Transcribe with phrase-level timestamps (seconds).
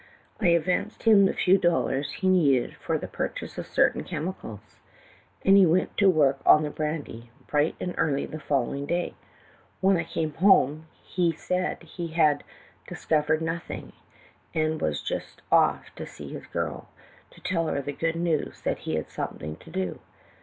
[0.41, 4.77] '""I advanced him the few dollars he needed for the purchase of certain chemicals,
[5.45, 8.87] and he went to work on the brandy, bright and earl}^ on the fol lowing
[8.87, 9.13] day.
[9.79, 12.43] When I came home he said he had
[12.87, 13.93] discovered nothing,
[14.55, 16.89] and was just off to see his girl
[17.29, 19.99] to tell her the good news that he had something to do.